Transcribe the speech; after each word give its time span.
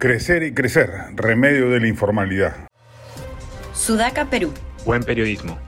Crecer 0.00 0.44
y 0.44 0.54
crecer, 0.54 0.88
remedio 1.14 1.68
de 1.68 1.78
la 1.78 1.86
informalidad. 1.86 2.54
Sudaca, 3.74 4.30
Perú. 4.30 4.50
Buen 4.86 5.02
periodismo. 5.02 5.58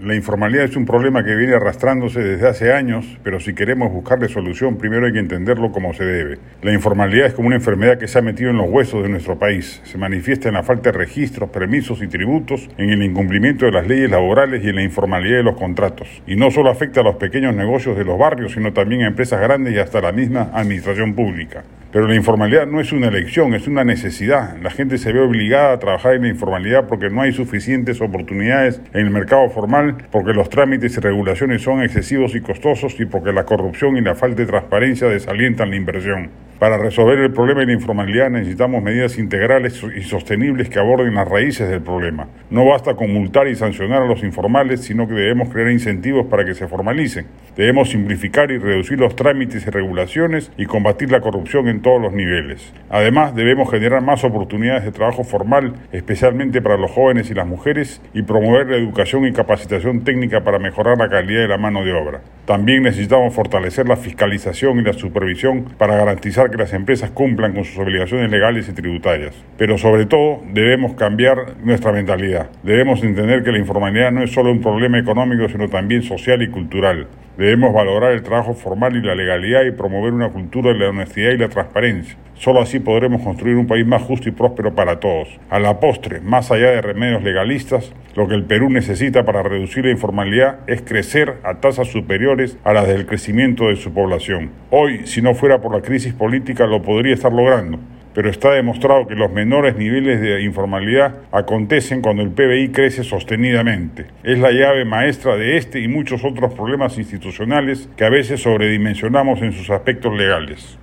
La 0.00 0.16
informalidad 0.16 0.64
es 0.64 0.74
un 0.74 0.84
problema 0.84 1.22
que 1.22 1.36
viene 1.36 1.54
arrastrándose 1.54 2.18
desde 2.18 2.48
hace 2.48 2.72
años, 2.72 3.06
pero 3.22 3.38
si 3.38 3.54
queremos 3.54 3.92
buscarle 3.92 4.28
solución, 4.28 4.76
primero 4.76 5.06
hay 5.06 5.12
que 5.12 5.20
entenderlo 5.20 5.70
como 5.70 5.94
se 5.94 6.04
debe. 6.04 6.40
La 6.62 6.72
informalidad 6.72 7.28
es 7.28 7.34
como 7.34 7.46
una 7.46 7.54
enfermedad 7.54 7.96
que 7.96 8.08
se 8.08 8.18
ha 8.18 8.22
metido 8.22 8.50
en 8.50 8.56
los 8.56 8.68
huesos 8.68 9.04
de 9.04 9.08
nuestro 9.08 9.38
país. 9.38 9.80
Se 9.84 9.96
manifiesta 9.96 10.48
en 10.48 10.54
la 10.54 10.64
falta 10.64 10.90
de 10.90 10.98
registros, 10.98 11.50
permisos 11.50 12.02
y 12.02 12.08
tributos, 12.08 12.68
en 12.76 12.90
el 12.90 13.04
incumplimiento 13.04 13.66
de 13.66 13.70
las 13.70 13.86
leyes 13.86 14.10
laborales 14.10 14.64
y 14.64 14.70
en 14.70 14.74
la 14.74 14.82
informalidad 14.82 15.36
de 15.36 15.44
los 15.44 15.56
contratos. 15.56 16.08
Y 16.26 16.34
no 16.34 16.50
solo 16.50 16.70
afecta 16.70 17.02
a 17.02 17.04
los 17.04 17.14
pequeños 17.18 17.54
negocios 17.54 17.96
de 17.96 18.04
los 18.04 18.18
barrios, 18.18 18.50
sino 18.50 18.72
también 18.72 19.02
a 19.02 19.06
empresas 19.06 19.40
grandes 19.40 19.74
y 19.74 19.78
hasta 19.78 19.98
a 19.98 20.02
la 20.02 20.12
misma 20.12 20.50
administración 20.52 21.14
pública. 21.14 21.62
Pero 21.94 22.08
la 22.08 22.16
informalidad 22.16 22.66
no 22.66 22.80
es 22.80 22.90
una 22.90 23.06
elección, 23.06 23.54
es 23.54 23.68
una 23.68 23.84
necesidad. 23.84 24.56
La 24.60 24.72
gente 24.72 24.98
se 24.98 25.12
ve 25.12 25.20
obligada 25.20 25.74
a 25.74 25.78
trabajar 25.78 26.14
en 26.14 26.22
la 26.22 26.28
informalidad 26.28 26.88
porque 26.88 27.08
no 27.08 27.22
hay 27.22 27.30
suficientes 27.30 28.00
oportunidades 28.00 28.80
en 28.92 29.06
el 29.06 29.10
mercado 29.12 29.48
formal, 29.48 29.98
porque 30.10 30.32
los 30.32 30.48
trámites 30.48 30.96
y 30.96 31.00
regulaciones 31.00 31.62
son 31.62 31.84
excesivos 31.84 32.34
y 32.34 32.40
costosos 32.40 32.98
y 32.98 33.04
porque 33.04 33.32
la 33.32 33.44
corrupción 33.44 33.96
y 33.96 34.00
la 34.00 34.16
falta 34.16 34.42
de 34.42 34.46
transparencia 34.46 35.06
desalientan 35.06 35.70
la 35.70 35.76
inversión. 35.76 36.30
Para 36.58 36.78
resolver 36.78 37.18
el 37.18 37.32
problema 37.32 37.60
de 37.60 37.66
la 37.66 37.72
informalidad 37.72 38.30
necesitamos 38.30 38.80
medidas 38.80 39.18
integrales 39.18 39.82
y 39.96 40.02
sostenibles 40.02 40.68
que 40.68 40.78
aborden 40.78 41.12
las 41.14 41.28
raíces 41.28 41.68
del 41.68 41.82
problema. 41.82 42.28
No 42.48 42.64
basta 42.64 42.94
con 42.94 43.12
multar 43.12 43.48
y 43.48 43.56
sancionar 43.56 44.02
a 44.02 44.06
los 44.06 44.22
informales, 44.22 44.82
sino 44.82 45.08
que 45.08 45.14
debemos 45.14 45.48
crear 45.48 45.68
incentivos 45.70 46.26
para 46.26 46.44
que 46.44 46.54
se 46.54 46.68
formalicen. 46.68 47.26
Debemos 47.56 47.90
simplificar 47.90 48.52
y 48.52 48.58
reducir 48.58 49.00
los 49.00 49.16
trámites 49.16 49.66
y 49.66 49.70
regulaciones 49.70 50.52
y 50.56 50.66
combatir 50.66 51.10
la 51.10 51.20
corrupción 51.20 51.66
en 51.66 51.82
todos 51.82 52.00
los 52.00 52.12
niveles. 52.12 52.72
Además, 52.88 53.34
debemos 53.34 53.68
generar 53.68 54.02
más 54.02 54.22
oportunidades 54.22 54.84
de 54.84 54.92
trabajo 54.92 55.24
formal, 55.24 55.74
especialmente 55.90 56.62
para 56.62 56.76
los 56.76 56.92
jóvenes 56.92 57.30
y 57.30 57.34
las 57.34 57.48
mujeres, 57.48 58.00
y 58.14 58.22
promover 58.22 58.68
la 58.68 58.76
educación 58.76 59.26
y 59.26 59.32
capacitación 59.32 60.04
técnica 60.04 60.44
para 60.44 60.60
mejorar 60.60 60.98
la 60.98 61.08
calidad 61.08 61.42
de 61.42 61.48
la 61.48 61.58
mano 61.58 61.84
de 61.84 61.92
obra. 61.92 62.20
También 62.46 62.82
necesitamos 62.82 63.34
fortalecer 63.34 63.88
la 63.88 63.96
fiscalización 63.96 64.78
y 64.78 64.82
la 64.82 64.92
supervisión 64.92 65.64
para 65.78 65.96
garantizar 65.96 66.50
que 66.50 66.58
las 66.58 66.74
empresas 66.74 67.10
cumplan 67.10 67.54
con 67.54 67.64
sus 67.64 67.78
obligaciones 67.78 68.30
legales 68.30 68.68
y 68.68 68.72
tributarias. 68.74 69.34
Pero 69.56 69.78
sobre 69.78 70.04
todo 70.04 70.42
debemos 70.52 70.94
cambiar 70.94 71.56
nuestra 71.64 71.90
mentalidad. 71.92 72.50
Debemos 72.62 73.02
entender 73.02 73.42
que 73.42 73.52
la 73.52 73.58
informalidad 73.58 74.12
no 74.12 74.22
es 74.22 74.30
solo 74.30 74.50
un 74.50 74.60
problema 74.60 74.98
económico, 74.98 75.48
sino 75.48 75.68
también 75.70 76.02
social 76.02 76.42
y 76.42 76.50
cultural. 76.50 77.08
Debemos 77.36 77.74
valorar 77.74 78.12
el 78.12 78.22
trabajo 78.22 78.54
formal 78.54 78.94
y 78.94 79.02
la 79.02 79.16
legalidad 79.16 79.64
y 79.64 79.72
promover 79.72 80.12
una 80.12 80.30
cultura 80.30 80.72
de 80.72 80.78
la 80.78 80.90
honestidad 80.90 81.32
y 81.32 81.36
la 81.36 81.48
transparencia. 81.48 82.16
Solo 82.34 82.60
así 82.60 82.78
podremos 82.78 83.22
construir 83.22 83.56
un 83.56 83.66
país 83.66 83.84
más 83.84 84.02
justo 84.02 84.28
y 84.28 84.32
próspero 84.32 84.74
para 84.74 85.00
todos. 85.00 85.28
A 85.50 85.58
la 85.58 85.80
postre, 85.80 86.20
más 86.20 86.52
allá 86.52 86.70
de 86.70 86.80
remedios 86.80 87.24
legalistas, 87.24 87.92
lo 88.14 88.28
que 88.28 88.36
el 88.36 88.44
Perú 88.44 88.70
necesita 88.70 89.24
para 89.24 89.42
reducir 89.42 89.84
la 89.84 89.90
informalidad 89.90 90.60
es 90.68 90.82
crecer 90.82 91.38
a 91.42 91.54
tasas 91.54 91.88
superiores 91.88 92.56
a 92.62 92.72
las 92.72 92.86
del 92.86 93.04
crecimiento 93.04 93.66
de 93.66 93.76
su 93.76 93.92
población. 93.92 94.52
Hoy, 94.70 95.06
si 95.06 95.20
no 95.20 95.34
fuera 95.34 95.60
por 95.60 95.74
la 95.74 95.82
crisis 95.82 96.14
política, 96.14 96.66
lo 96.66 96.82
podría 96.82 97.14
estar 97.14 97.32
logrando 97.32 97.80
pero 98.14 98.30
está 98.30 98.52
demostrado 98.52 99.06
que 99.06 99.14
los 99.14 99.30
menores 99.30 99.76
niveles 99.76 100.20
de 100.20 100.42
informalidad 100.42 101.16
acontecen 101.32 102.00
cuando 102.00 102.22
el 102.22 102.30
PBI 102.30 102.70
crece 102.70 103.04
sostenidamente. 103.04 104.06
Es 104.22 104.38
la 104.38 104.52
llave 104.52 104.84
maestra 104.84 105.36
de 105.36 105.56
este 105.56 105.80
y 105.80 105.88
muchos 105.88 106.24
otros 106.24 106.54
problemas 106.54 106.96
institucionales 106.96 107.88
que 107.96 108.04
a 108.04 108.10
veces 108.10 108.40
sobredimensionamos 108.42 109.42
en 109.42 109.52
sus 109.52 109.68
aspectos 109.70 110.14
legales. 110.16 110.78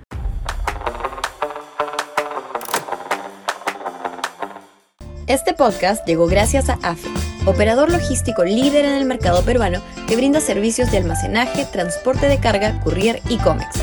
Este 5.28 5.54
podcast 5.54 6.06
llegó 6.06 6.26
gracias 6.26 6.68
a 6.68 6.74
AFE, 6.82 7.08
operador 7.46 7.90
logístico 7.90 8.44
líder 8.44 8.84
en 8.84 8.94
el 8.94 9.06
mercado 9.06 9.42
peruano 9.44 9.80
que 10.06 10.16
brinda 10.16 10.40
servicios 10.40 10.90
de 10.90 10.98
almacenaje, 10.98 11.64
transporte 11.72 12.26
de 12.28 12.38
carga, 12.38 12.80
courier 12.80 13.20
y 13.30 13.38
cómics. 13.38 13.82